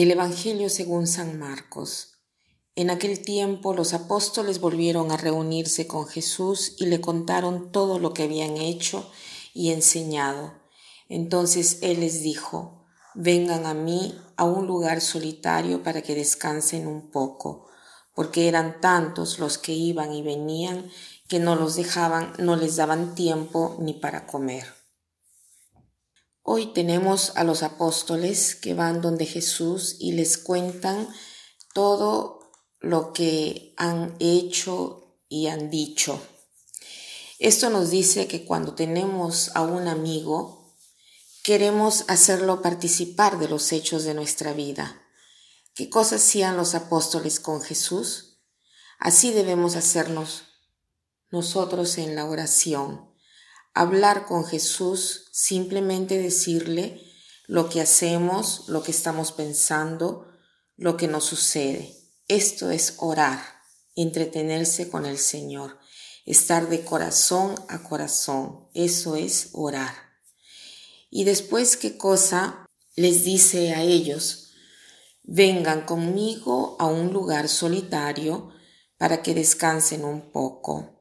[0.00, 2.22] Del Evangelio según San Marcos.
[2.74, 8.14] En aquel tiempo los apóstoles volvieron a reunirse con Jesús y le contaron todo lo
[8.14, 9.06] que habían hecho
[9.52, 10.54] y enseñado.
[11.10, 17.10] Entonces Él les dijo, vengan a mí a un lugar solitario para que descansen un
[17.10, 17.66] poco,
[18.14, 20.90] porque eran tantos los que iban y venían
[21.28, 24.79] que no los dejaban, no les daban tiempo ni para comer.
[26.52, 31.08] Hoy tenemos a los apóstoles que van donde Jesús y les cuentan
[31.74, 32.50] todo
[32.80, 36.20] lo que han hecho y han dicho.
[37.38, 40.74] Esto nos dice que cuando tenemos a un amigo,
[41.44, 45.00] queremos hacerlo participar de los hechos de nuestra vida.
[45.72, 48.40] ¿Qué cosas hacían los apóstoles con Jesús?
[48.98, 50.46] Así debemos hacernos
[51.30, 53.09] nosotros en la oración
[53.74, 57.00] hablar con Jesús, simplemente decirle
[57.46, 60.26] lo que hacemos, lo que estamos pensando,
[60.76, 61.96] lo que nos sucede.
[62.28, 63.40] Esto es orar,
[63.96, 65.78] entretenerse con el Señor,
[66.26, 68.68] estar de corazón a corazón.
[68.72, 69.94] Eso es orar.
[71.10, 74.52] Y después, ¿qué cosa les dice a ellos?
[75.24, 78.52] Vengan conmigo a un lugar solitario
[78.96, 81.00] para que descansen un poco.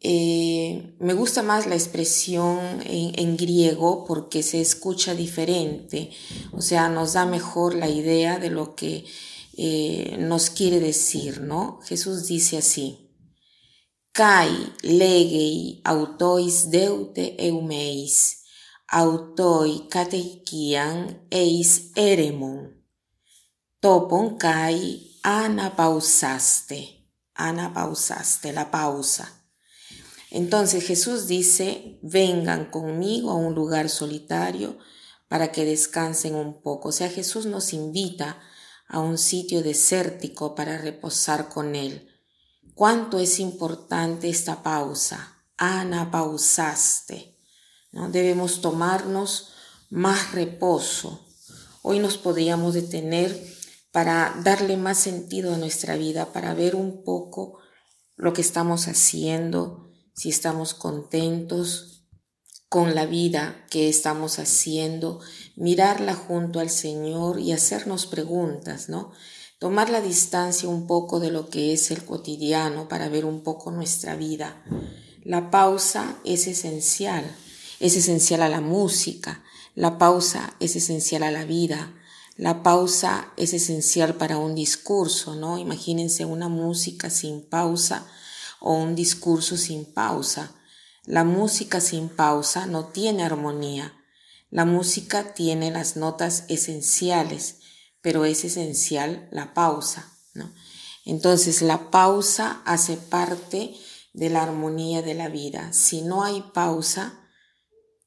[0.00, 0.53] Eh,
[0.98, 6.10] me gusta más la expresión en, griego porque se escucha diferente,
[6.52, 9.04] o sea, nos da mejor la idea de lo que
[9.56, 11.80] eh, nos quiere decir, ¿no?
[11.84, 13.04] Jesús dice así,
[14.12, 18.44] Kai legei autois deute eumeis,
[18.86, 22.70] autoi kateikian eis eremon,
[23.82, 24.78] topon kai
[25.24, 26.80] anapausaste,
[27.34, 29.43] anapausaste, la pausa.
[30.34, 34.76] Entonces Jesús dice, vengan conmigo a un lugar solitario
[35.28, 36.88] para que descansen un poco.
[36.88, 38.40] O sea, Jesús nos invita
[38.88, 42.08] a un sitio desértico para reposar con Él.
[42.74, 45.44] ¿Cuánto es importante esta pausa?
[45.56, 47.38] Ana, pausaste.
[47.92, 48.10] ¿no?
[48.10, 49.50] Debemos tomarnos
[49.88, 51.28] más reposo.
[51.82, 53.40] Hoy nos podríamos detener
[53.92, 57.60] para darle más sentido a nuestra vida, para ver un poco
[58.16, 59.83] lo que estamos haciendo,
[60.14, 61.94] si estamos contentos
[62.68, 65.20] con la vida que estamos haciendo,
[65.54, 69.12] mirarla junto al Señor y hacernos preguntas, ¿no?
[69.58, 73.70] Tomar la distancia un poco de lo que es el cotidiano para ver un poco
[73.70, 74.64] nuestra vida.
[75.22, 77.24] La pausa es esencial,
[77.80, 79.44] es esencial a la música,
[79.74, 81.94] la pausa es esencial a la vida,
[82.36, 85.58] la pausa es esencial para un discurso, ¿no?
[85.58, 88.06] Imagínense una música sin pausa,
[88.60, 90.54] o un discurso sin pausa.
[91.04, 93.94] La música sin pausa no tiene armonía.
[94.50, 97.56] La música tiene las notas esenciales,
[98.00, 100.12] pero es esencial la pausa.
[100.34, 100.52] ¿no?
[101.04, 103.74] Entonces la pausa hace parte
[104.14, 105.72] de la armonía de la vida.
[105.72, 107.28] Si no hay pausa,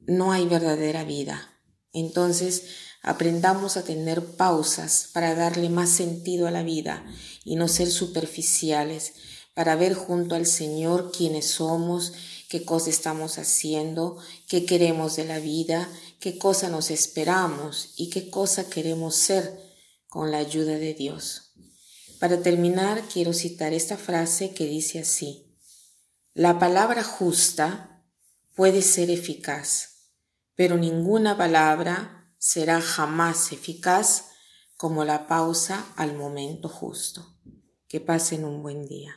[0.00, 1.50] no hay verdadera vida.
[1.92, 2.64] Entonces
[3.02, 7.04] aprendamos a tener pausas para darle más sentido a la vida
[7.44, 9.14] y no ser superficiales
[9.54, 12.12] para ver junto al Señor quiénes somos,
[12.48, 15.88] qué cosa estamos haciendo, qué queremos de la vida,
[16.20, 19.58] qué cosa nos esperamos y qué cosa queremos ser
[20.08, 21.52] con la ayuda de Dios.
[22.18, 25.56] Para terminar, quiero citar esta frase que dice así,
[26.32, 28.02] la palabra justa
[28.54, 30.10] puede ser eficaz,
[30.56, 34.26] pero ninguna palabra será jamás eficaz
[34.76, 37.36] como la pausa al momento justo.
[37.88, 39.14] Que pasen un buen día.